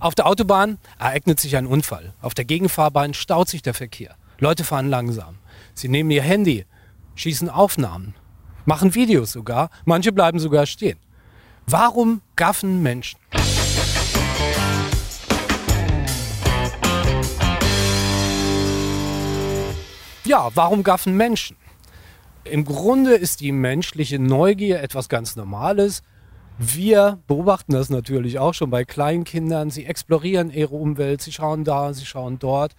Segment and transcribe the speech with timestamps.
[0.00, 2.14] Auf der Autobahn ereignet sich ein Unfall.
[2.22, 4.14] Auf der Gegenfahrbahn staut sich der Verkehr.
[4.38, 5.38] Leute fahren langsam.
[5.74, 6.66] Sie nehmen ihr Handy,
[7.16, 8.14] schießen Aufnahmen,
[8.64, 9.70] machen Videos sogar.
[9.84, 10.98] Manche bleiben sogar stehen.
[11.66, 13.18] Warum gaffen Menschen?
[20.24, 21.56] Ja, warum gaffen Menschen?
[22.44, 26.04] Im Grunde ist die menschliche Neugier etwas ganz Normales.
[26.58, 29.70] Wir beobachten das natürlich auch schon bei Kleinkindern.
[29.70, 32.74] Sie explorieren ihre Umwelt, sie schauen da, sie schauen dort.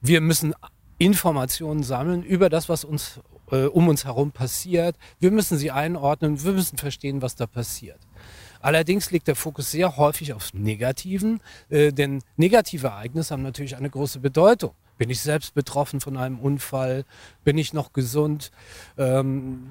[0.00, 0.54] Wir müssen
[0.98, 4.96] Informationen sammeln über das, was uns äh, um uns herum passiert.
[5.18, 7.98] Wir müssen sie einordnen, wir müssen verstehen, was da passiert.
[8.60, 13.90] Allerdings liegt der Fokus sehr häufig auf Negativen, äh, denn negative Ereignisse haben natürlich eine
[13.90, 14.72] große Bedeutung.
[14.96, 17.04] Bin ich selbst betroffen von einem Unfall?
[17.44, 18.50] Bin ich noch gesund?
[18.96, 19.68] Ähm,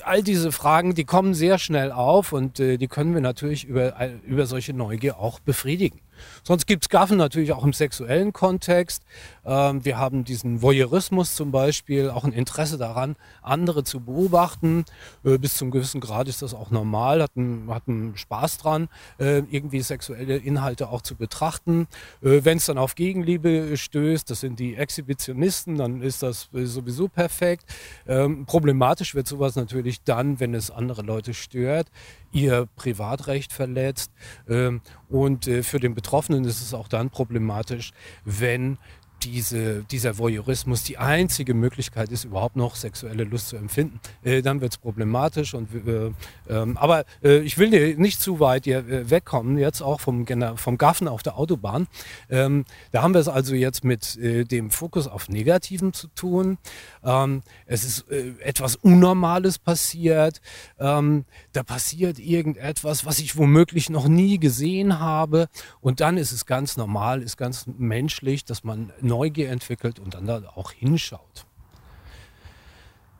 [0.00, 3.94] all diese Fragen, die kommen sehr schnell auf und äh, die können wir natürlich über,
[4.24, 6.00] über solche Neugier auch befriedigen.
[6.42, 9.02] Sonst gibt es Gaffen natürlich auch im sexuellen Kontext.
[9.44, 14.84] Ähm, wir haben diesen Voyeurismus zum Beispiel, auch ein Interesse daran, andere zu beobachten.
[15.24, 19.80] Äh, bis zum gewissen Grad ist das auch normal, hat einen, Spaß dran, äh, irgendwie
[19.80, 21.86] sexuelle Inhalte auch zu betrachten.
[22.22, 27.08] Äh, Wenn es dann auf Gegenliebe stößt, das sind die Exhibitionisten, dann ist das sowieso
[27.08, 27.64] perfekt.
[28.06, 31.88] Ähm, problematisch wird sowas natürlich dann, wenn es andere Leute stört
[32.32, 34.12] ihr Privatrecht verletzt.
[34.48, 37.92] Ähm, und äh, für den Betroffenen ist es auch dann problematisch,
[38.24, 38.78] wenn
[39.24, 44.60] diese, dieser Voyeurismus die einzige Möglichkeit ist, überhaupt noch sexuelle Lust zu empfinden, äh, dann
[44.60, 45.54] wird es problematisch.
[45.54, 46.10] Und, äh,
[46.48, 50.78] ähm, aber äh, ich will nicht zu weit hier äh, wegkommen, jetzt auch vom, vom
[50.78, 51.86] Gaffen auf der Autobahn.
[52.30, 56.58] Ähm, da haben wir es also jetzt mit äh, dem Fokus auf Negativen zu tun.
[57.04, 60.40] Ähm, es ist äh, etwas Unnormales passiert.
[60.78, 65.48] Ähm, da passiert irgendetwas, was ich womöglich noch nie gesehen habe.
[65.80, 70.26] Und dann ist es ganz normal, ist ganz menschlich, dass man Neugier entwickelt und dann
[70.26, 71.46] da auch hinschaut.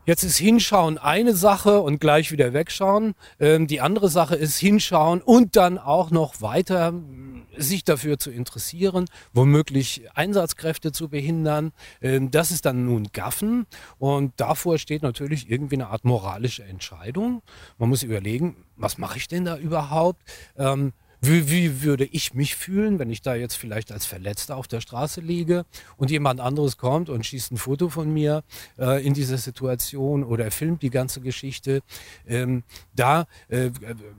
[0.04, 3.14] Jetzt ist Hinschauen eine Sache und gleich wieder wegschauen.
[3.38, 8.32] Ähm, die andere Sache ist Hinschauen und dann auch noch weiter äh, sich dafür zu
[8.32, 11.70] interessieren, womöglich Einsatzkräfte zu behindern.
[12.00, 13.66] Ähm, das ist dann nun Gaffen
[13.98, 17.42] und davor steht natürlich irgendwie eine Art moralische Entscheidung.
[17.78, 20.20] Man muss überlegen, was mache ich denn da überhaupt?
[20.56, 24.66] Ähm, wie, wie würde ich mich fühlen, wenn ich da jetzt vielleicht als Verletzter auf
[24.66, 25.64] der Straße liege
[25.96, 28.42] und jemand anderes kommt und schießt ein Foto von mir
[28.76, 31.82] äh, in dieser Situation oder filmt die ganze Geschichte?
[32.26, 32.64] Ähm,
[32.96, 33.70] da äh,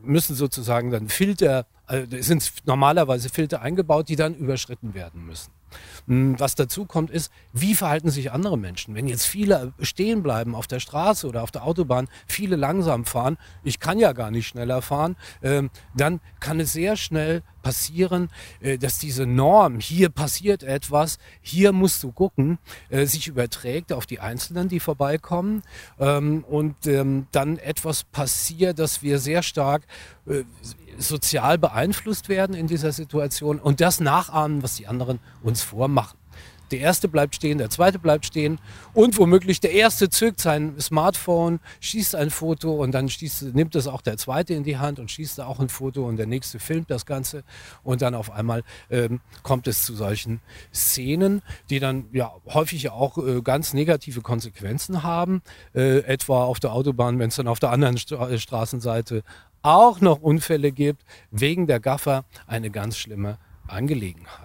[0.02, 5.52] müssen sozusagen dann Filter, äh, sind normalerweise Filter eingebaut, die dann überschritten werden müssen.
[6.08, 8.96] Hm, was dazu kommt, ist, wie verhalten sich andere Menschen?
[8.96, 13.38] Wenn jetzt viele stehen bleiben auf der Straße oder auf der Autobahn, viele langsam fahren,
[13.64, 18.30] ich kann ja gar nicht schneller fahren, ähm, dann kann es sehr schnell passieren,
[18.60, 24.06] äh, dass diese Norm, hier passiert etwas, hier musst du gucken, äh, sich überträgt auf
[24.06, 25.64] die Einzelnen, die vorbeikommen
[26.00, 29.84] ähm, und ähm, dann etwas passiert, dass wir sehr stark
[30.28, 30.44] äh,
[30.98, 36.18] sozial beeinflusst werden in dieser Situation und das nachahmen, was die anderen uns vormachen.
[36.74, 38.58] Der erste bleibt stehen, der zweite bleibt stehen
[38.96, 43.86] und womöglich der erste zückt sein Smartphone, schießt ein Foto und dann schießt, nimmt es
[43.86, 46.90] auch der zweite in die Hand und schießt auch ein Foto und der nächste filmt
[46.90, 47.44] das Ganze
[47.84, 50.42] und dann auf einmal ähm, kommt es zu solchen
[50.74, 55.44] Szenen, die dann ja häufig auch äh, ganz negative Konsequenzen haben,
[55.76, 59.24] äh, etwa auf der Autobahn, wenn es dann auf der anderen Stra Straßenseite
[59.62, 63.38] auch noch Unfälle gibt, wegen der Gaffer eine ganz schlimme
[63.68, 64.43] Angelegenheit.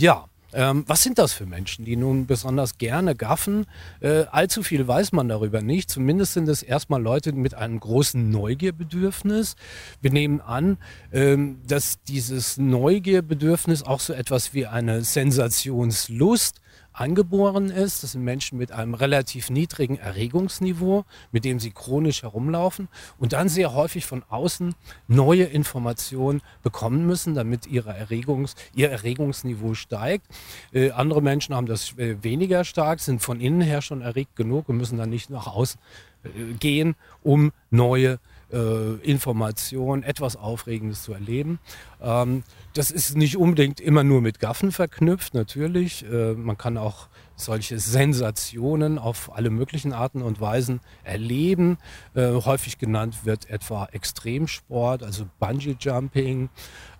[0.00, 3.66] Ja, ähm, was sind das für Menschen, die nun besonders gerne gaffen?
[3.98, 5.90] Äh, allzu viel weiß man darüber nicht.
[5.90, 9.56] Zumindest sind es erstmal Leute mit einem großen Neugierbedürfnis.
[10.00, 10.78] Wir nehmen an,
[11.12, 16.60] ähm, dass dieses Neugierbedürfnis auch so etwas wie eine Sensationslust
[17.00, 18.02] angeboren ist.
[18.02, 22.88] Das sind Menschen mit einem relativ niedrigen Erregungsniveau, mit dem sie chronisch herumlaufen
[23.18, 24.74] und dann sehr häufig von außen
[25.06, 30.26] neue Informationen bekommen müssen, damit ihre Erregungs, ihr Erregungsniveau steigt.
[30.72, 34.68] Äh, andere Menschen haben das äh, weniger stark, sind von innen her schon erregt genug
[34.68, 35.80] und müssen dann nicht nach außen
[36.24, 38.18] äh, gehen, um neue
[38.52, 41.58] äh, Information, etwas Aufregendes zu erleben.
[42.00, 42.42] Ähm,
[42.74, 46.04] das ist nicht unbedingt immer nur mit Gaffen verknüpft, natürlich.
[46.04, 51.78] Äh, man kann auch solche Sensationen auf alle möglichen Arten und Weisen erleben.
[52.14, 56.50] Äh, häufig genannt wird etwa Extremsport, also Bungee Jumping,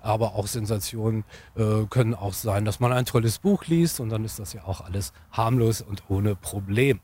[0.01, 1.25] aber auch Sensationen
[1.57, 4.65] äh, können auch sein, dass man ein tolles Buch liest und dann ist das ja
[4.65, 7.01] auch alles harmlos und ohne Problem.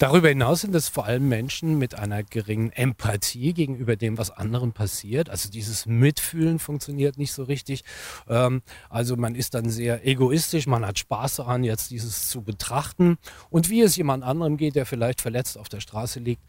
[0.00, 4.72] Darüber hinaus sind es vor allem Menschen mit einer geringen Empathie gegenüber dem, was anderen
[4.72, 5.28] passiert.
[5.28, 7.84] Also dieses Mitfühlen funktioniert nicht so richtig.
[8.26, 13.18] Ähm, also man ist dann sehr egoistisch, man hat Spaß daran, jetzt dieses zu betrachten.
[13.50, 16.44] Und wie es jemand anderem geht, der vielleicht verletzt auf der Straße liegt,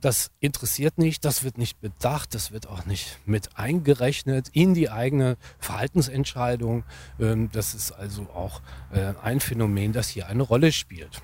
[0.00, 4.88] das interessiert nicht, das wird nicht bedacht, das wird auch nicht mit eingerechnet in die
[4.88, 6.84] eigene Verhaltensentscheidung.
[7.20, 8.62] Ähm, das ist also auch
[8.94, 11.20] äh, ein Phänomen, das hier eine Rolle spielt.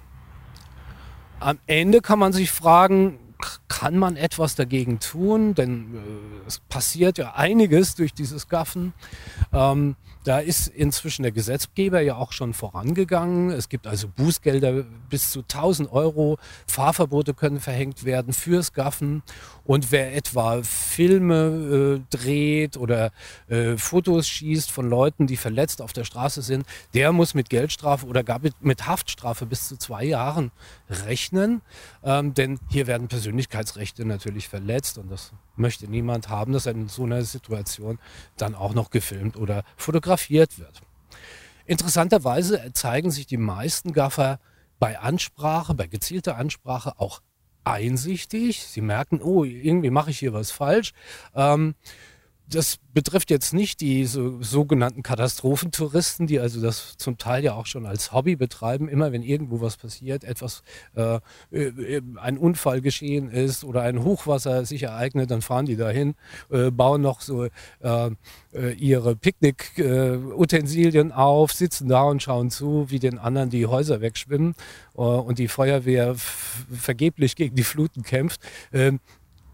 [1.40, 3.18] Am Ende kann man sich fragen,
[3.68, 5.54] kann man etwas dagegen tun?
[5.54, 8.92] Denn äh, es passiert ja einiges durch dieses Gaffen.
[9.52, 13.50] Ähm, da ist inzwischen der Gesetzgeber ja auch schon vorangegangen.
[13.50, 16.38] Es gibt also Bußgelder bis zu 1000 Euro.
[16.66, 19.22] Fahrverbote können verhängt werden fürs Gaffen.
[19.64, 23.12] Und wer etwa Filme äh, dreht oder
[23.48, 28.04] äh, Fotos schießt von Leuten, die verletzt auf der Straße sind, der muss mit Geldstrafe
[28.04, 30.50] oder gar mit, Haftstrafe bis zu zwei Jahren
[30.90, 31.62] rechnen.
[32.02, 36.88] Ähm, denn hier werden Persönlichkeitsrechte natürlich verletzt und das möchte niemand haben, dass er in
[36.88, 38.00] so einer Situation
[38.36, 40.80] dann auch noch gefilmt oder fotografiert wird.
[41.64, 44.40] Interessanterweise zeigen sich die meisten Gaffer
[44.80, 47.22] bei Ansprache, bei gezielter Ansprache auch
[47.62, 48.64] einsichtig.
[48.66, 50.92] Sie merken, oh, irgendwie mache ich hier was falsch.
[51.32, 51.76] Ähm,
[52.50, 57.66] das betrifft jetzt nicht die so, sogenannten Katastrophentouristen, die also das zum Teil ja auch
[57.66, 58.88] schon als Hobby betreiben.
[58.88, 60.62] Immer wenn irgendwo was passiert, etwas,
[60.96, 61.20] äh,
[61.52, 66.14] äh, ein Unfall geschehen ist oder ein Hochwasser sich ereignet, dann fahren die dahin,
[66.50, 67.50] äh, bauen noch so äh,
[67.80, 74.54] äh ihre Picknick-Utensilien auf, sitzen da und schauen zu, wie den anderen die Häuser wegschwimmen
[74.96, 78.40] äh, und die Feuerwehr vergeblich gegen die Fluten kämpft.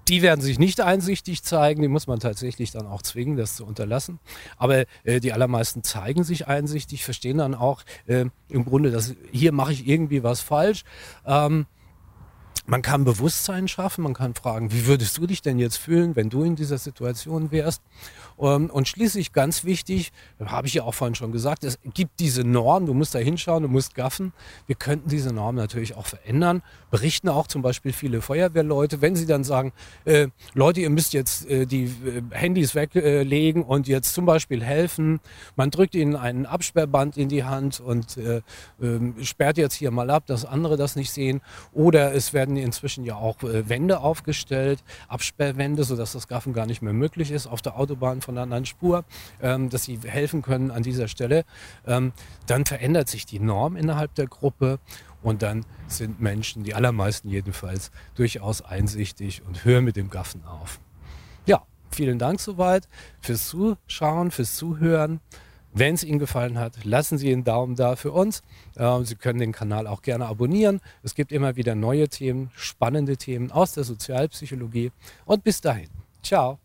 [0.09, 3.67] Die werden sich nicht einsichtig zeigen, die muss man tatsächlich dann auch zwingen, das zu
[3.67, 4.21] unterlassen.
[4.57, 9.53] Aber äh, die allermeisten zeigen sich einsichtig, verstehen dann auch äh, im Grunde, dass hier
[9.53, 10.85] mache ich irgendwie was falsch.
[11.27, 11.67] Ähm,
[12.67, 16.31] man kann Bewusstsein schaffen, man kann fragen, wie würdest du dich denn jetzt fühlen, wenn
[16.31, 17.83] du in dieser Situation wärst?
[18.39, 20.13] Ähm, und schließlich ganz wichtig,
[20.45, 23.63] habe ich ja auch vorhin schon gesagt, es gibt diese Norm, du musst da hinschauen,
[23.63, 24.33] du musst gaffen.
[24.67, 29.27] Wir könnten diese Norm natürlich auch verändern, berichten auch zum Beispiel viele Feuerwehrleute, wenn sie
[29.27, 29.73] dann sagen,
[30.05, 35.21] äh, Leute, ihr müsst jetzt äh, die äh, Handys weglegen und jetzt zum Beispiel helfen.
[35.55, 38.43] Man drückt ihnen einen Absperrband in die Hand und äh,
[38.83, 41.41] ähm, sperrt jetzt hier mal ab, dass andere das nicht sehen.
[41.73, 46.67] Oder es werden werden inzwischen ja auch äh, Wände aufgestellt, Absperrwände, sodass das Gaffen gar
[46.67, 49.05] nicht mehr möglich ist auf der Autobahn von einer anderen Spur,
[49.41, 51.45] ähm, dass sie helfen können an dieser Stelle.
[51.87, 52.13] Ähm,
[52.47, 54.79] dann verändert sich die Norm innerhalb der Gruppe
[55.23, 60.81] und dann sind Menschen, die allermeisten jedenfalls, durchaus einsichtig und hören mit dem Gaffen auf.
[61.47, 62.89] Ja, vielen Dank soweit
[63.21, 65.21] fürs Zuschauen, fürs Zuhören.
[65.79, 68.43] Wenn es Ihnen gefallen hat, lassen Sie einen Daumen da für uns.
[68.79, 70.81] Ähm, Sie können den Kanal auch gerne abonnieren.
[71.03, 74.91] Es gibt immer wieder neue Themen, spannende Themen aus der Sozialpsychologie.
[75.27, 75.91] Und bis dahin,
[76.23, 76.59] ciao.